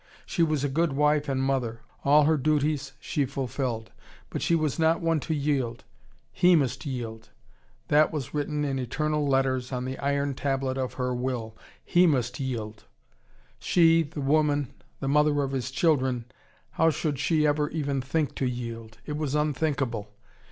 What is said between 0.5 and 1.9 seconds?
a good wife and mother.